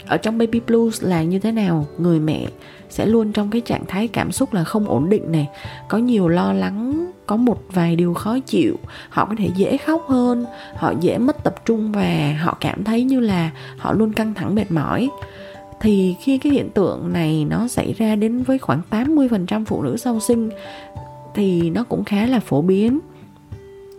ở 0.07 0.17
trong 0.17 0.37
baby 0.37 0.59
blues 0.67 1.03
là 1.03 1.23
như 1.23 1.39
thế 1.39 1.51
nào? 1.51 1.85
Người 1.97 2.19
mẹ 2.19 2.45
sẽ 2.89 3.05
luôn 3.05 3.31
trong 3.31 3.49
cái 3.49 3.61
trạng 3.61 3.85
thái 3.85 4.07
cảm 4.07 4.31
xúc 4.31 4.53
là 4.53 4.63
không 4.63 4.89
ổn 4.89 5.09
định 5.09 5.31
này. 5.31 5.49
Có 5.89 5.97
nhiều 5.97 6.27
lo 6.27 6.53
lắng, 6.53 7.11
có 7.25 7.35
một 7.35 7.63
vài 7.73 7.95
điều 7.95 8.13
khó 8.13 8.39
chịu. 8.39 8.75
Họ 9.09 9.25
có 9.25 9.35
thể 9.37 9.49
dễ 9.55 9.77
khóc 9.77 10.05
hơn, 10.07 10.45
họ 10.75 10.93
dễ 11.01 11.17
mất 11.17 11.43
tập 11.43 11.55
trung 11.65 11.91
và 11.91 12.37
họ 12.41 12.57
cảm 12.59 12.83
thấy 12.83 13.03
như 13.03 13.19
là 13.19 13.51
họ 13.77 13.93
luôn 13.93 14.13
căng 14.13 14.33
thẳng 14.33 14.55
mệt 14.55 14.71
mỏi. 14.71 15.09
Thì 15.79 16.15
khi 16.21 16.37
cái 16.37 16.51
hiện 16.51 16.69
tượng 16.69 17.13
này 17.13 17.45
nó 17.49 17.67
xảy 17.67 17.93
ra 17.93 18.15
đến 18.15 18.43
với 18.43 18.57
khoảng 18.57 18.81
80% 18.91 19.65
phụ 19.65 19.81
nữ 19.81 19.97
sau 19.97 20.19
sinh, 20.19 20.49
thì 21.35 21.69
nó 21.69 21.83
cũng 21.83 22.03
khá 22.03 22.25
là 22.25 22.39
phổ 22.39 22.61
biến 22.61 22.99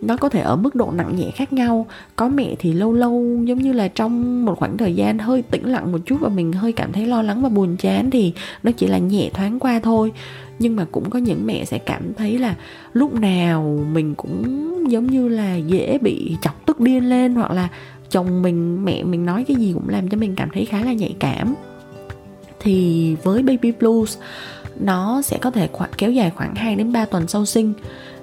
nó 0.01 0.17
có 0.17 0.29
thể 0.29 0.41
ở 0.41 0.55
mức 0.55 0.75
độ 0.75 0.91
nặng 0.91 1.15
nhẹ 1.15 1.31
khác 1.31 1.53
nhau. 1.53 1.87
Có 2.15 2.27
mẹ 2.27 2.55
thì 2.59 2.73
lâu 2.73 2.93
lâu 2.93 3.41
giống 3.43 3.59
như 3.59 3.73
là 3.73 3.87
trong 3.87 4.45
một 4.45 4.59
khoảng 4.59 4.77
thời 4.77 4.95
gian 4.95 5.19
hơi 5.19 5.41
tĩnh 5.41 5.71
lặng 5.71 5.91
một 5.91 5.99
chút 6.05 6.17
và 6.19 6.29
mình 6.29 6.53
hơi 6.53 6.71
cảm 6.71 6.91
thấy 6.91 7.05
lo 7.07 7.21
lắng 7.21 7.41
và 7.41 7.49
buồn 7.49 7.77
chán 7.77 8.11
thì 8.11 8.33
nó 8.63 8.71
chỉ 8.71 8.87
là 8.87 8.97
nhẹ 8.97 9.29
thoáng 9.33 9.59
qua 9.59 9.79
thôi. 9.79 10.11
Nhưng 10.59 10.75
mà 10.75 10.85
cũng 10.91 11.09
có 11.09 11.19
những 11.19 11.45
mẹ 11.45 11.65
sẽ 11.65 11.77
cảm 11.77 12.13
thấy 12.13 12.37
là 12.37 12.55
lúc 12.93 13.13
nào 13.13 13.85
mình 13.91 14.15
cũng 14.15 14.67
giống 14.91 15.07
như 15.07 15.27
là 15.27 15.55
dễ 15.55 15.97
bị 16.01 16.35
chọc 16.41 16.65
tức 16.65 16.79
điên 16.79 17.09
lên 17.09 17.35
hoặc 17.35 17.51
là 17.51 17.69
chồng 18.09 18.41
mình 18.41 18.85
mẹ 18.85 19.03
mình 19.03 19.25
nói 19.25 19.45
cái 19.47 19.57
gì 19.57 19.71
cũng 19.73 19.89
làm 19.89 20.09
cho 20.09 20.17
mình 20.17 20.35
cảm 20.35 20.49
thấy 20.53 20.65
khá 20.65 20.83
là 20.83 20.93
nhạy 20.93 21.15
cảm. 21.19 21.55
Thì 22.59 23.15
với 23.23 23.43
baby 23.43 23.71
blues 23.79 24.17
nó 24.79 25.21
sẽ 25.21 25.37
có 25.41 25.51
thể 25.51 25.67
khoảng, 25.71 25.89
kéo 25.97 26.11
dài 26.11 26.31
khoảng 26.35 26.55
2 26.55 26.75
đến 26.75 26.91
3 26.91 27.05
tuần 27.05 27.27
sau 27.27 27.45
sinh 27.45 27.73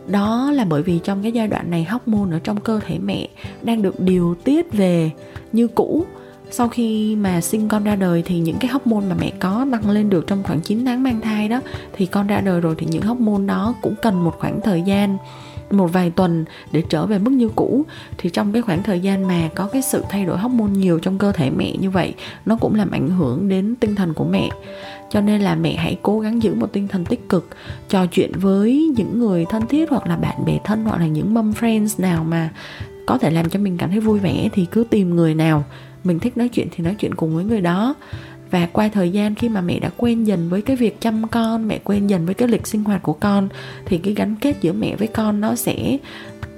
đó 0.07 0.51
là 0.55 0.65
bởi 0.65 0.83
vì 0.83 0.99
trong 1.05 1.23
cái 1.23 1.33
giai 1.33 1.49
đoạn 1.49 1.71
này 1.71 1.85
hóc 1.85 2.09
môn 2.09 2.31
ở 2.31 2.39
trong 2.45 2.61
cơ 2.61 2.81
thể 2.87 2.99
mẹ 2.99 3.29
đang 3.63 3.83
được 3.83 4.01
điều 4.01 4.35
tiết 4.45 4.73
về 4.73 5.11
như 5.53 5.69
cũ. 5.69 6.05
Sau 6.51 6.69
khi 6.69 7.17
mà 7.17 7.41
sinh 7.41 7.69
con 7.69 7.85
ra 7.85 7.97
đời 7.97 8.23
thì 8.27 8.39
những 8.39 8.57
cái 8.61 8.71
hóc 8.71 8.87
môn 8.87 9.09
mà 9.09 9.17
mẹ 9.21 9.33
có 9.41 9.67
tăng 9.73 9.91
lên 9.91 10.11
được 10.11 10.27
trong 10.27 10.43
khoảng 10.43 10.61
9 10.61 10.85
tháng 10.85 11.03
mang 11.03 11.21
thai 11.21 11.49
đó, 11.49 11.61
thì 11.93 12.07
con 12.07 12.27
ra 12.27 12.41
đời 12.41 12.61
rồi 12.61 12.75
thì 12.79 12.87
những 12.91 13.03
hóc 13.03 13.21
môn 13.21 13.47
đó 13.47 13.75
cũng 13.83 13.95
cần 14.03 14.25
một 14.25 14.35
khoảng 14.39 14.61
thời 14.61 14.83
gian, 14.83 15.17
một 15.71 15.87
vài 15.87 16.11
tuần 16.11 16.45
để 16.73 16.83
trở 16.89 17.07
về 17.07 17.19
mức 17.19 17.31
như 17.31 17.49
cũ. 17.49 17.83
Thì 18.19 18.31
trong 18.31 18.53
cái 18.53 18.63
khoảng 18.63 18.83
thời 18.83 19.01
gian 19.01 19.29
mà 19.29 19.49
có 19.55 19.67
cái 19.67 19.83
sự 19.83 20.03
thay 20.11 20.25
đổi 20.25 20.39
hóc 20.39 20.51
môn 20.51 20.73
nhiều 20.73 20.99
trong 20.99 21.19
cơ 21.19 21.33
thể 21.33 21.51
mẹ 21.51 21.73
như 21.81 21.91
vậy, 21.91 22.15
nó 22.47 22.57
cũng 22.57 22.75
làm 22.75 22.91
ảnh 22.91 23.11
hưởng 23.11 23.49
đến 23.49 23.75
tinh 23.81 23.95
thần 23.95 24.15
của 24.15 24.25
mẹ 24.25 24.49
cho 25.15 25.21
nên 25.21 25.41
là 25.41 25.55
mẹ 25.55 25.75
hãy 25.75 25.99
cố 26.03 26.21
gắng 26.21 26.43
giữ 26.43 26.55
một 26.55 26.73
tinh 26.73 26.89
thần 26.89 27.05
tích 27.05 27.29
cực, 27.29 27.49
trò 27.89 28.07
chuyện 28.07 28.33
với 28.35 28.93
những 28.97 29.19
người 29.19 29.45
thân 29.51 29.67
thiết 29.67 29.91
hoặc 29.91 30.07
là 30.07 30.17
bạn 30.17 30.45
bè 30.47 30.59
thân 30.65 30.85
hoặc 30.85 31.01
là 31.01 31.07
những 31.07 31.35
mom 31.35 31.53
friends 31.53 32.03
nào 32.03 32.25
mà 32.25 32.51
có 33.07 33.19
thể 33.19 33.31
làm 33.31 33.49
cho 33.49 33.59
mình 33.59 33.77
cảm 33.79 33.91
thấy 33.91 34.01
vui 34.01 34.19
vẻ 34.19 34.49
thì 34.53 34.67
cứ 34.71 34.85
tìm 34.91 35.17
người 35.17 35.35
nào 35.35 35.65
mình 36.05 36.19
thích 36.19 36.37
nói 36.37 36.49
chuyện 36.49 36.69
thì 36.71 36.85
nói 36.85 36.95
chuyện 36.99 37.15
cùng 37.15 37.35
với 37.35 37.45
người 37.45 37.61
đó. 37.61 37.95
Và 38.51 38.69
qua 38.73 38.89
thời 38.89 39.11
gian 39.11 39.35
khi 39.35 39.49
mà 39.49 39.61
mẹ 39.61 39.79
đã 39.79 39.91
quen 39.97 40.25
dần 40.25 40.49
với 40.49 40.63
cái 40.63 40.77
việc 40.77 41.01
chăm 41.01 41.29
con, 41.29 41.69
mẹ 41.69 41.79
quen 41.85 42.11
dần 42.11 42.27
với 42.27 42.35
cái 42.35 42.49
lịch 42.49 42.67
sinh 42.67 42.85
hoạt 42.85 43.03
của 43.03 43.13
con, 43.13 43.49
thì 43.87 43.99
cái 43.99 44.15
gắn 44.15 44.35
kết 44.41 44.57
giữa 44.61 44.73
mẹ 44.73 44.97
với 44.97 45.09
con 45.09 45.41
nó 45.41 45.55
sẽ 45.55 45.99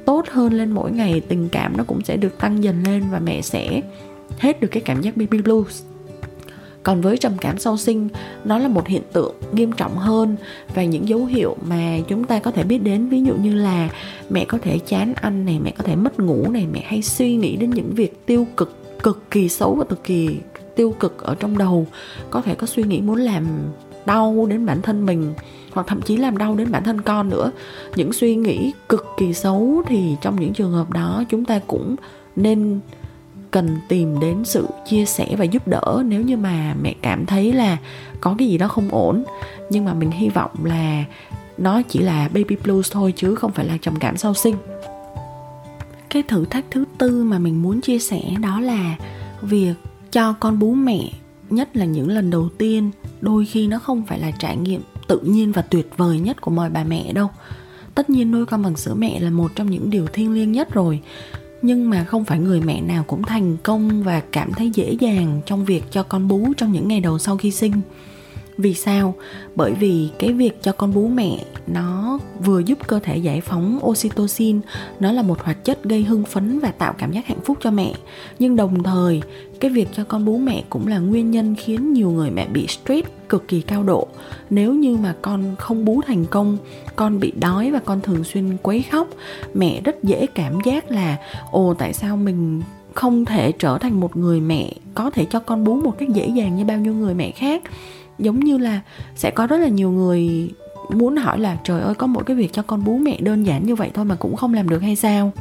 tốt 0.05 0.25
hơn 0.29 0.53
lên 0.53 0.71
mỗi 0.71 0.93
ngày, 0.93 1.21
tình 1.29 1.49
cảm 1.49 1.77
nó 1.77 1.85
cũng 1.85 2.05
sẽ 2.05 2.17
được 2.17 2.39
tăng 2.39 2.65
dần 2.65 2.83
lên 2.83 3.05
và 3.11 3.19
mẹ 3.19 3.43
sẽ 3.43 3.81
hết 4.39 4.61
được 4.61 4.69
cái 4.69 4.83
cảm 4.87 5.03
giác 5.03 5.17
baby 5.17 5.43
blues 5.43 5.83
còn 6.87 7.01
với 7.01 7.17
trầm 7.17 7.33
cảm 7.41 7.59
sau 7.59 7.77
sinh, 7.77 8.09
nó 8.45 8.59
là 8.59 8.69
một 8.69 8.89
hiện 8.89 9.03
tượng 9.13 9.35
nghiêm 9.53 9.73
trọng 9.73 9.97
hơn 9.97 10.37
và 10.75 10.85
những 10.85 11.09
dấu 11.09 11.25
hiệu 11.25 11.57
mà 11.67 11.99
chúng 12.09 12.25
ta 12.25 12.39
có 12.39 12.51
thể 12.51 12.63
biết 12.65 12.79
đến. 12.79 13.09
Ví 13.09 13.23
dụ 13.23 13.35
như 13.35 13.55
là 13.55 13.89
mẹ 14.31 14.45
có 14.45 14.59
thể 14.63 14.79
chán 14.79 15.15
ăn 15.15 15.45
này, 15.45 15.61
mẹ 15.65 15.71
có 15.79 15.85
thể 15.85 15.97
mất 15.97 16.21
ngủ 16.21 16.51
này, 16.51 16.67
mẹ 16.73 16.81
hay 16.87 17.03
suy 17.03 17.37
nghĩ 17.37 17.57
đến 17.57 17.71
những 17.71 17.91
việc 17.95 18.27
tiêu 18.27 18.47
cực 18.57 18.99
cực 19.03 19.31
kỳ 19.31 19.49
xấu 19.49 19.75
và 19.75 19.85
cực 19.85 20.05
kỳ 20.05 20.37
tiêu 20.77 20.95
cực 21.01 21.23
ở 21.23 21.35
trong 21.35 21.59
đầu. 21.59 21.87
Có 22.31 22.41
thể 22.41 22.55
có 22.55 22.67
suy 22.67 22.83
nghĩ 22.83 23.01
muốn 23.01 23.17
làm 23.17 23.47
đau 24.07 24.47
đến 24.51 24.67
bản 24.67 24.83
thân 24.83 25.07
mình, 25.07 25.35
hoặc 25.73 25.87
thậm 25.87 26.03
chí 26.03 26.17
làm 26.17 26.39
đau 26.39 26.55
đến 26.55 26.71
bản 26.71 26.85
thân 26.85 27.01
con 27.01 27.29
nữa. 27.29 27.51
Những 27.97 28.13
suy 28.13 28.35
nghĩ 28.35 28.73
cực 28.89 29.07
kỳ 29.19 29.35
xấu 29.35 29.83
thì 29.87 30.17
trong 30.21 30.41
những 30.41 30.53
trường 30.53 30.73
hợp 30.73 30.91
đó, 30.91 31.25
chúng 31.29 31.45
ta 31.45 31.61
cũng 31.67 31.97
nên 32.37 32.81
cần 33.51 33.77
tìm 33.89 34.21
đến 34.21 34.45
sự 34.45 34.67
chia 34.87 35.05
sẻ 35.05 35.27
và 35.39 35.45
giúp 35.45 35.69
đỡ 35.69 36.03
nếu 36.07 36.23
như 36.23 36.37
mà 36.37 36.75
mẹ 36.83 36.95
cảm 37.03 37.27
thấy 37.27 37.53
là 37.53 37.77
có 38.21 38.35
cái 38.39 38.49
gì 38.49 38.59
đó 38.59 38.69
không 38.69 38.89
ổn. 38.91 39.25
Nhưng 39.71 39.85
mà 39.85 39.95
mình 39.95 40.11
hy 40.11 40.29
vọng 40.29 40.51
là 40.65 41.05
nó 41.59 41.83
chỉ 41.83 41.99
là 41.99 42.29
baby 42.29 42.57
blues 42.65 42.93
thôi 42.93 43.13
chứ 43.17 43.35
không 43.35 43.53
phải 43.53 43.67
là 43.67 43.77
trầm 43.83 43.97
cảm 43.97 44.17
sau 44.17 44.35
sinh. 44.35 44.57
Cái 46.11 46.23
thử 46.23 46.45
thách 46.45 46.65
thứ 46.71 46.85
tư 46.99 47.25
mà 47.25 47.39
mình 47.39 47.63
muốn 47.63 47.81
chia 47.81 47.99
sẻ 47.99 48.23
đó 48.43 48.61
là 48.61 48.97
việc 49.43 49.75
cho 50.13 50.33
con 50.33 50.59
bú 50.59 50.75
mẹ, 50.75 51.11
nhất 51.51 51.77
là 51.77 51.85
những 51.85 52.11
lần 52.11 52.31
đầu 52.31 52.49
tiên, 52.59 52.91
đôi 53.21 53.47
khi 53.47 53.67
nó 53.67 53.79
không 53.79 54.03
phải 54.07 54.19
là 54.19 54.31
trải 54.31 54.57
nghiệm 54.57 54.81
tự 55.07 55.19
nhiên 55.19 55.53
và 55.53 55.63
tuyệt 55.63 55.91
vời 55.97 56.21
nhất 56.21 56.41
của 56.41 56.51
mọi 56.51 56.71
bà 56.71 56.85
mẹ 56.85 57.13
đâu. 57.13 57.29
Tất 57.95 58.11
nhiên 58.11 58.31
nuôi 58.31 58.47
con 58.47 58.63
bằng 58.63 58.77
sữa 58.77 58.95
mẹ 58.95 59.21
là 59.21 59.31
một 59.31 59.51
trong 59.55 59.71
những 59.71 59.91
điều 59.91 60.07
thiêng 60.07 60.33
liêng 60.33 60.53
nhất 60.53 60.75
rồi 60.75 61.01
nhưng 61.63 61.91
mà 61.91 62.05
không 62.05 62.25
phải 62.25 62.39
người 62.39 62.61
mẹ 62.61 62.81
nào 62.81 63.05
cũng 63.07 63.23
thành 63.23 63.57
công 63.63 64.03
và 64.03 64.23
cảm 64.33 64.53
thấy 64.53 64.71
dễ 64.75 64.97
dàng 65.01 65.41
trong 65.47 65.65
việc 65.65 65.83
cho 65.91 66.03
con 66.03 66.29
bú 66.29 66.53
trong 66.57 66.73
những 66.73 66.89
ngày 66.89 67.01
đầu 67.01 67.19
sau 67.19 67.37
khi 67.37 67.51
sinh 67.51 67.73
vì 68.59 68.75
sao? 68.75 69.15
Bởi 69.55 69.73
vì 69.73 70.09
cái 70.19 70.33
việc 70.33 70.63
cho 70.63 70.73
con 70.73 70.95
bú 70.95 71.09
mẹ 71.09 71.45
nó 71.67 72.19
vừa 72.45 72.59
giúp 72.59 72.79
cơ 72.87 72.99
thể 72.99 73.17
giải 73.17 73.41
phóng 73.41 73.79
oxytocin, 73.83 74.61
nó 75.01 75.13
là 75.13 75.23
một 75.23 75.43
hoạt 75.43 75.65
chất 75.65 75.85
gây 75.85 76.05
hưng 76.05 76.25
phấn 76.25 76.59
và 76.59 76.71
tạo 76.71 76.95
cảm 76.99 77.13
giác 77.13 77.27
hạnh 77.27 77.41
phúc 77.45 77.59
cho 77.61 77.71
mẹ. 77.71 77.95
Nhưng 78.39 78.57
đồng 78.57 78.83
thời, 78.83 79.23
cái 79.61 79.71
việc 79.71 79.89
cho 79.93 80.05
con 80.05 80.25
bú 80.25 80.39
mẹ 80.39 80.65
cũng 80.71 80.87
là 80.87 80.99
nguyên 80.99 81.31
nhân 81.31 81.55
khiến 81.59 81.93
nhiều 81.93 82.11
người 82.11 82.31
mẹ 82.31 82.49
bị 82.49 82.67
stress 82.67 83.09
cực 83.29 83.49
kỳ 83.49 83.61
cao 83.61 83.83
độ. 83.83 84.09
Nếu 84.51 84.75
như 84.75 84.97
mà 84.97 85.15
con 85.23 85.57
không 85.59 85.85
bú 85.85 86.01
thành 86.07 86.25
công, 86.27 86.57
con 86.97 87.21
bị 87.21 87.33
đói 87.41 87.71
và 87.71 87.79
con 87.79 88.01
thường 88.01 88.25
xuyên 88.25 88.57
quấy 88.63 88.83
khóc, 88.83 89.09
mẹ 89.55 89.81
rất 89.81 90.03
dễ 90.03 90.27
cảm 90.27 90.59
giác 90.65 90.91
là, 90.91 91.17
ồ, 91.51 91.75
tại 91.75 91.93
sao 91.93 92.17
mình 92.17 92.63
không 92.95 93.25
thể 93.25 93.53
trở 93.53 93.79
thành 93.79 94.01
một 94.01 94.17
người 94.17 94.41
mẹ 94.41 94.73
có 94.95 95.11
thể 95.11 95.27
cho 95.31 95.41
con 95.41 95.65
bú 95.65 95.75
một 95.75 95.99
cách 95.99 96.09
dễ 96.09 96.29
dàng 96.29 96.57
như 96.57 96.65
bao 96.65 96.79
nhiêu 96.79 96.95
người 96.95 97.15
mẹ 97.15 97.31
khác? 97.31 97.63
Giống 98.19 98.41
như 98.41 98.59
là 98.59 98.81
sẽ 99.15 99.31
có 99.31 99.47
rất 99.47 99.57
là 99.57 99.69
nhiều 99.69 99.91
người 99.91 100.51
muốn 100.91 101.17
hỏi 101.17 101.39
là, 101.39 101.57
trời 101.65 101.81
ơi, 101.81 101.95
có 101.95 102.07
một 102.07 102.27
cái 102.27 102.37
việc 102.37 102.53
cho 102.53 102.63
con 102.63 102.85
bú 102.85 102.99
mẹ 102.99 103.21
đơn 103.21 103.47
giản 103.47 103.67
như 103.67 103.75
vậy 103.75 103.91
thôi 103.95 104.05
mà 104.05 104.15
cũng 104.15 104.37
không 104.37 104.55
làm 104.55 104.69
được 104.69 104.83
hay 104.83 104.97
sao? 104.97 105.33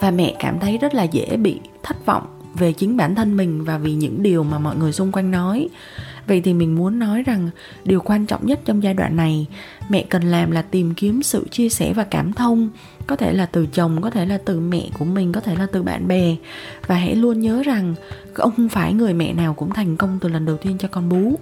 Và 0.00 0.10
mẹ 0.10 0.34
cảm 0.38 0.60
thấy 0.60 0.78
rất 0.78 0.94
là 0.94 1.02
dễ 1.02 1.36
bị 1.36 1.60
thất 1.82 2.06
vọng 2.06 2.26
về 2.54 2.72
chính 2.72 2.96
bản 2.96 3.14
thân 3.14 3.36
mình 3.36 3.64
và 3.64 3.78
vì 3.78 3.94
những 3.94 4.22
điều 4.22 4.44
mà 4.44 4.58
mọi 4.58 4.76
người 4.76 4.92
xung 4.92 5.12
quanh 5.12 5.30
nói. 5.30 5.68
Vậy 6.26 6.40
thì 6.40 6.52
mình 6.52 6.74
muốn 6.74 6.98
nói 6.98 7.22
rằng 7.22 7.50
điều 7.84 8.00
quan 8.00 8.26
trọng 8.26 8.46
nhất 8.46 8.60
trong 8.64 8.82
giai 8.82 8.94
đoạn 8.94 9.16
này, 9.16 9.46
mẹ 9.88 10.04
cần 10.08 10.22
làm 10.22 10.50
là 10.50 10.62
tìm 10.62 10.94
kiếm 10.94 11.22
sự 11.22 11.46
chia 11.50 11.68
sẻ 11.68 11.92
và 11.92 12.04
cảm 12.04 12.32
thông, 12.32 12.70
có 13.06 13.16
thể 13.16 13.32
là 13.32 13.46
từ 13.46 13.66
chồng, 13.66 14.02
có 14.02 14.10
thể 14.10 14.26
là 14.26 14.38
từ 14.44 14.60
mẹ 14.60 14.82
của 14.98 15.04
mình, 15.04 15.32
có 15.32 15.40
thể 15.40 15.54
là 15.54 15.66
từ 15.72 15.82
bạn 15.82 16.08
bè. 16.08 16.36
Và 16.86 16.94
hãy 16.94 17.14
luôn 17.14 17.40
nhớ 17.40 17.62
rằng 17.62 17.94
không 18.34 18.68
phải 18.68 18.92
người 18.92 19.14
mẹ 19.14 19.32
nào 19.32 19.54
cũng 19.54 19.70
thành 19.72 19.96
công 19.96 20.18
từ 20.20 20.28
lần 20.28 20.44
đầu 20.44 20.56
tiên 20.56 20.78
cho 20.78 20.88
con 20.88 21.08
bú 21.08 21.38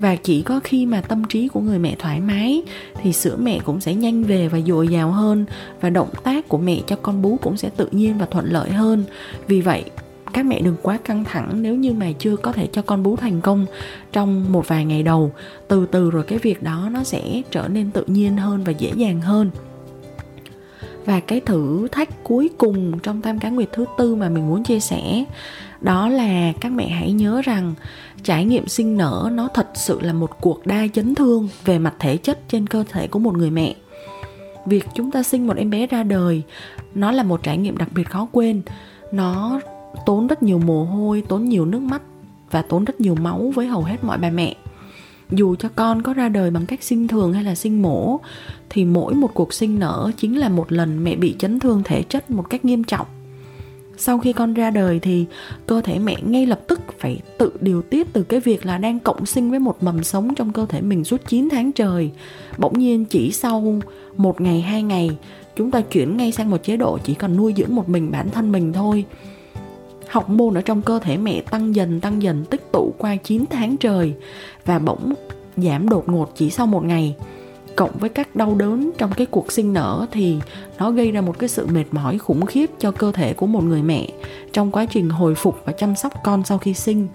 và 0.00 0.16
chỉ 0.16 0.42
có 0.42 0.60
khi 0.64 0.86
mà 0.86 1.00
tâm 1.00 1.24
trí 1.24 1.48
của 1.48 1.60
người 1.60 1.78
mẹ 1.78 1.96
thoải 1.98 2.20
mái 2.20 2.62
thì 3.02 3.12
sữa 3.12 3.36
mẹ 3.40 3.58
cũng 3.64 3.80
sẽ 3.80 3.94
nhanh 3.94 4.24
về 4.24 4.48
và 4.48 4.60
dồi 4.60 4.88
dào 4.88 5.10
hơn 5.10 5.44
và 5.80 5.90
động 5.90 6.10
tác 6.24 6.48
của 6.48 6.58
mẹ 6.58 6.80
cho 6.86 6.96
con 6.96 7.22
bú 7.22 7.38
cũng 7.42 7.56
sẽ 7.56 7.70
tự 7.76 7.88
nhiên 7.90 8.18
và 8.18 8.26
thuận 8.26 8.52
lợi 8.52 8.70
hơn. 8.70 9.04
Vì 9.46 9.60
vậy, 9.60 9.84
các 10.32 10.46
mẹ 10.46 10.60
đừng 10.60 10.76
quá 10.82 10.98
căng 11.04 11.24
thẳng 11.24 11.62
nếu 11.62 11.74
như 11.74 11.92
mà 11.92 12.12
chưa 12.18 12.36
có 12.36 12.52
thể 12.52 12.68
cho 12.72 12.82
con 12.82 13.02
bú 13.02 13.16
thành 13.16 13.40
công 13.40 13.66
trong 14.12 14.52
một 14.52 14.68
vài 14.68 14.84
ngày 14.84 15.02
đầu. 15.02 15.32
Từ 15.68 15.86
từ 15.86 16.10
rồi 16.10 16.24
cái 16.24 16.38
việc 16.38 16.62
đó 16.62 16.88
nó 16.92 17.04
sẽ 17.04 17.42
trở 17.50 17.68
nên 17.68 17.90
tự 17.90 18.04
nhiên 18.06 18.36
hơn 18.36 18.64
và 18.64 18.72
dễ 18.72 18.92
dàng 18.96 19.20
hơn. 19.20 19.50
Và 21.04 21.20
cái 21.20 21.40
thử 21.40 21.88
thách 21.92 22.24
cuối 22.24 22.50
cùng 22.58 22.98
trong 22.98 23.22
tam 23.22 23.38
cá 23.38 23.48
nguyệt 23.50 23.68
thứ 23.72 23.84
tư 23.98 24.14
mà 24.14 24.28
mình 24.28 24.48
muốn 24.48 24.64
chia 24.64 24.80
sẻ 24.80 25.24
đó 25.80 26.08
là 26.08 26.52
các 26.60 26.72
mẹ 26.72 26.88
hãy 26.88 27.12
nhớ 27.12 27.42
rằng 27.44 27.74
trải 28.22 28.44
nghiệm 28.44 28.68
sinh 28.68 28.96
nở 28.96 29.30
nó 29.32 29.48
thật 29.54 29.68
sự 29.74 30.00
là 30.00 30.12
một 30.12 30.40
cuộc 30.40 30.66
đa 30.66 30.86
chấn 30.94 31.14
thương 31.14 31.48
về 31.64 31.78
mặt 31.78 31.94
thể 31.98 32.16
chất 32.16 32.48
trên 32.48 32.66
cơ 32.66 32.84
thể 32.90 33.06
của 33.06 33.18
một 33.18 33.36
người 33.36 33.50
mẹ. 33.50 33.74
Việc 34.66 34.86
chúng 34.94 35.10
ta 35.10 35.22
sinh 35.22 35.46
một 35.46 35.56
em 35.56 35.70
bé 35.70 35.86
ra 35.86 36.02
đời, 36.02 36.42
nó 36.94 37.12
là 37.12 37.22
một 37.22 37.42
trải 37.42 37.58
nghiệm 37.58 37.76
đặc 37.76 37.88
biệt 37.92 38.08
khó 38.10 38.28
quên. 38.32 38.62
Nó 39.12 39.60
tốn 40.06 40.26
rất 40.26 40.42
nhiều 40.42 40.58
mồ 40.58 40.84
hôi, 40.84 41.22
tốn 41.28 41.44
nhiều 41.44 41.64
nước 41.64 41.82
mắt 41.82 42.02
và 42.50 42.62
tốn 42.62 42.84
rất 42.84 43.00
nhiều 43.00 43.14
máu 43.14 43.52
với 43.54 43.66
hầu 43.66 43.82
hết 43.82 44.04
mọi 44.04 44.18
bà 44.18 44.30
mẹ. 44.30 44.56
Dù 45.30 45.54
cho 45.56 45.68
con 45.74 46.02
có 46.02 46.14
ra 46.14 46.28
đời 46.28 46.50
bằng 46.50 46.66
cách 46.66 46.82
sinh 46.82 47.08
thường 47.08 47.32
hay 47.32 47.44
là 47.44 47.54
sinh 47.54 47.82
mổ, 47.82 48.20
thì 48.70 48.84
mỗi 48.84 49.14
một 49.14 49.30
cuộc 49.34 49.52
sinh 49.52 49.78
nở 49.78 50.10
chính 50.16 50.38
là 50.38 50.48
một 50.48 50.72
lần 50.72 51.04
mẹ 51.04 51.16
bị 51.16 51.36
chấn 51.38 51.60
thương 51.60 51.82
thể 51.84 52.02
chất 52.02 52.30
một 52.30 52.50
cách 52.50 52.64
nghiêm 52.64 52.84
trọng 52.84 53.06
sau 53.98 54.18
khi 54.18 54.32
con 54.32 54.54
ra 54.54 54.70
đời 54.70 54.98
thì 54.98 55.26
cơ 55.66 55.80
thể 55.80 55.98
mẹ 55.98 56.16
ngay 56.22 56.46
lập 56.46 56.60
tức 56.66 56.80
phải 56.98 57.20
tự 57.38 57.52
điều 57.60 57.82
tiết 57.82 58.12
từ 58.12 58.22
cái 58.22 58.40
việc 58.40 58.66
là 58.66 58.78
đang 58.78 59.00
cộng 59.00 59.26
sinh 59.26 59.50
với 59.50 59.58
một 59.58 59.82
mầm 59.82 60.04
sống 60.04 60.34
trong 60.34 60.52
cơ 60.52 60.66
thể 60.66 60.80
mình 60.80 61.04
suốt 61.04 61.20
9 61.26 61.48
tháng 61.50 61.72
trời. 61.72 62.10
Bỗng 62.58 62.78
nhiên 62.78 63.04
chỉ 63.04 63.32
sau 63.32 63.80
một 64.16 64.40
ngày, 64.40 64.60
hai 64.60 64.82
ngày, 64.82 65.10
chúng 65.56 65.70
ta 65.70 65.80
chuyển 65.80 66.16
ngay 66.16 66.32
sang 66.32 66.50
một 66.50 66.62
chế 66.62 66.76
độ 66.76 66.98
chỉ 67.04 67.14
còn 67.14 67.36
nuôi 67.36 67.54
dưỡng 67.56 67.74
một 67.74 67.88
mình 67.88 68.10
bản 68.10 68.30
thân 68.30 68.52
mình 68.52 68.72
thôi. 68.72 69.04
Học 70.08 70.30
môn 70.30 70.54
ở 70.54 70.60
trong 70.60 70.82
cơ 70.82 70.98
thể 70.98 71.16
mẹ 71.16 71.40
tăng 71.40 71.74
dần 71.74 72.00
tăng 72.00 72.22
dần 72.22 72.44
tích 72.44 72.72
tụ 72.72 72.94
qua 72.98 73.16
9 73.16 73.44
tháng 73.50 73.76
trời 73.76 74.14
và 74.64 74.78
bỗng 74.78 75.14
giảm 75.56 75.88
đột 75.88 76.08
ngột 76.08 76.32
chỉ 76.36 76.50
sau 76.50 76.66
một 76.66 76.84
ngày 76.84 77.16
cộng 77.78 77.98
với 77.98 78.10
các 78.10 78.36
đau 78.36 78.54
đớn 78.54 78.90
trong 78.98 79.10
cái 79.16 79.26
cuộc 79.26 79.52
sinh 79.52 79.72
nở 79.72 80.06
thì 80.10 80.36
nó 80.78 80.90
gây 80.90 81.12
ra 81.12 81.20
một 81.20 81.38
cái 81.38 81.48
sự 81.48 81.66
mệt 81.66 81.84
mỏi 81.90 82.18
khủng 82.18 82.46
khiếp 82.46 82.70
cho 82.78 82.90
cơ 82.90 83.12
thể 83.12 83.32
của 83.32 83.46
một 83.46 83.64
người 83.64 83.82
mẹ 83.82 84.08
trong 84.52 84.70
quá 84.70 84.86
trình 84.86 85.10
hồi 85.10 85.34
phục 85.34 85.62
và 85.64 85.72
chăm 85.72 85.96
sóc 85.96 86.12
con 86.24 86.44
sau 86.44 86.58
khi 86.58 86.74
sinh. 86.74 87.08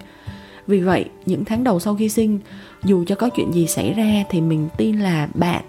Vì 0.67 0.79
vậy, 0.79 1.05
những 1.25 1.45
tháng 1.45 1.63
đầu 1.63 1.79
sau 1.79 1.95
khi 1.95 2.09
sinh, 2.09 2.39
dù 2.83 3.05
cho 3.05 3.15
có 3.15 3.29
chuyện 3.29 3.51
gì 3.53 3.67
xảy 3.67 3.93
ra 3.93 4.23
thì 4.29 4.41
mình 4.41 4.69
tin 4.77 4.99
là 4.99 5.27
bạn, 5.33 5.63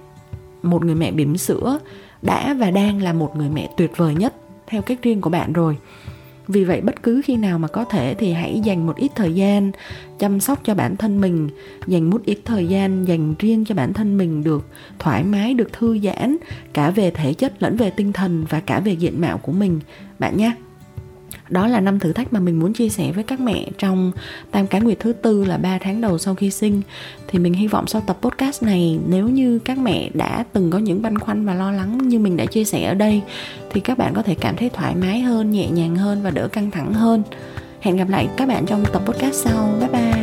một 0.63 0.85
người 0.85 0.95
mẹ 0.95 1.13
bỉm 1.13 1.37
sữa, 1.37 1.79
đã 2.23 2.55
và 2.55 2.71
đang 2.71 3.03
là 3.03 3.13
một 3.13 3.37
người 3.37 3.49
mẹ 3.49 3.71
tuyệt 3.77 3.97
vời 3.97 4.15
nhất 4.15 4.35
theo 4.67 4.83
cách 4.83 5.03
riêng 5.03 5.21
của 5.21 5.31
bạn 5.31 5.53
rồi 5.53 5.77
vì 6.49 6.65
vậy 6.65 6.81
bất 6.81 7.03
cứ 7.03 7.23
khi 7.25 7.37
nào 7.37 7.59
mà 7.59 7.69
có 7.69 7.85
thể 7.85 8.15
thì 8.19 8.33
hãy 8.33 8.61
dành 8.65 8.87
một 8.87 8.97
ít 8.97 9.11
thời 9.15 9.35
gian 9.35 9.71
chăm 10.19 10.41
sóc 10.41 10.61
cho 10.65 10.75
bản 10.75 10.97
thân 10.97 11.21
mình, 11.21 11.49
dành 11.87 12.11
một 12.11 12.23
ít 12.25 12.39
thời 12.45 12.67
gian 12.67 13.09
dành 13.09 13.35
riêng 13.39 13.65
cho 13.65 13.75
bản 13.75 13.93
thân 13.93 14.19
mình 14.19 14.45
được 14.45 14.67
thoải 14.99 15.25
mái, 15.25 15.55
được 15.55 15.73
thư 15.73 15.99
giãn 15.99 16.37
cả 16.73 16.91
về 16.91 17.11
thể 17.11 17.35
chất 17.35 17.63
lẫn 17.63 17.77
về 17.77 17.91
tinh 17.91 18.13
thần 18.13 18.45
và 18.49 18.61
cả 18.61 18.81
về 18.81 18.93
diện 18.93 19.21
mạo 19.21 19.39
của 19.39 19.53
mình. 19.53 19.81
Bạn 20.19 20.37
nhé! 20.37 20.53
Đó 21.49 21.67
là 21.67 21.81
năm 21.81 21.99
thử 21.99 22.13
thách 22.13 22.33
mà 22.33 22.41
mình 22.41 22.59
muốn 22.61 22.73
chia 22.73 22.89
sẻ 22.89 23.13
với 23.13 23.25
các 23.25 23.41
mẹ 23.41 23.67
trong 23.79 24.13
tam 24.51 24.67
cá 24.67 24.79
nguyệt 24.79 25.01
thứ 25.01 25.13
tư 25.13 25.45
là 25.45 25.57
3 25.57 25.79
tháng 25.79 26.01
đầu 26.01 26.19
sau 26.19 26.35
khi 26.35 26.51
sinh. 26.51 26.83
Thì 27.29 27.39
mình 27.39 27.55
hy 27.55 27.67
vọng 27.67 27.87
sau 27.87 28.03
tập 28.07 28.19
podcast 28.23 28.63
này, 28.63 28.99
nếu 29.09 29.29
như 29.29 29.59
các 29.59 29.79
mẹ 29.79 30.11
đã 30.15 30.45
từng 30.53 30.71
có 30.71 30.79
những 30.79 31.03
băn 31.03 31.19
khoăn 31.19 31.47
và 31.47 31.55
lo 31.55 31.73
lắng 31.73 32.09
như 32.09 32.19
mình 32.19 32.37
đã 32.37 32.47
chia 32.47 32.65
sẻ 32.65 32.85
ở 32.85 32.95
đây, 32.95 33.23
thì 33.71 33.81
các 33.81 33.99
bạn 33.99 34.15
có 34.15 34.23
thể 34.23 34.35
cảm 34.35 34.57
thấy 34.57 34.71
thoải 34.71 34.95
mái 34.95 35.21
hơn, 35.21 35.51
nhẹ 35.51 35.71
nhàng 35.71 35.97
hơn 35.97 36.23
và 36.23 36.31
đỡ 36.31 36.49
căng 36.49 36.71
thẳng 36.71 36.95
hơn. 36.95 37.23
Hẹn 37.81 37.97
gặp 37.97 38.09
lại 38.09 38.29
các 38.37 38.49
bạn 38.49 38.67
trong 38.67 38.85
tập 38.93 39.03
podcast 39.07 39.35
sau. 39.35 39.75
Bye 39.81 39.89
bye. 39.89 40.14